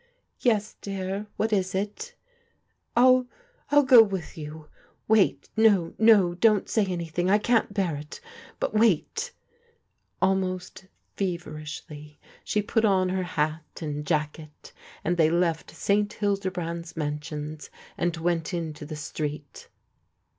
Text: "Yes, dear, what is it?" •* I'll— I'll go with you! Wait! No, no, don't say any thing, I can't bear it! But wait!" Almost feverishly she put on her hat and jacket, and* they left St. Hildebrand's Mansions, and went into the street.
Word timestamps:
"Yes, 0.39 0.77
dear, 0.81 1.27
what 1.37 1.53
is 1.53 1.75
it?" 1.75 1.95
•* 2.15 2.15
I'll— 2.95 3.27
I'll 3.69 3.83
go 3.83 4.01
with 4.01 4.35
you! 4.35 4.67
Wait! 5.07 5.51
No, 5.55 5.93
no, 5.99 6.33
don't 6.33 6.67
say 6.67 6.87
any 6.87 7.05
thing, 7.05 7.29
I 7.29 7.37
can't 7.37 7.71
bear 7.71 7.95
it! 7.97 8.19
But 8.59 8.73
wait!" 8.73 9.31
Almost 10.19 10.87
feverishly 11.15 12.19
she 12.43 12.63
put 12.63 12.83
on 12.83 13.09
her 13.09 13.21
hat 13.21 13.79
and 13.83 14.03
jacket, 14.03 14.73
and* 15.03 15.17
they 15.17 15.29
left 15.29 15.69
St. 15.69 16.11
Hildebrand's 16.13 16.97
Mansions, 16.97 17.69
and 17.95 18.17
went 18.17 18.55
into 18.55 18.87
the 18.87 18.95
street. 18.95 19.69